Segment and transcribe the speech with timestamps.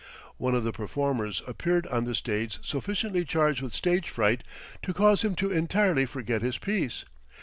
[0.37, 4.43] One of the performers appeared on the stage sufficiently charged with stage fright
[4.81, 7.05] to cause him to entirely forget his piece.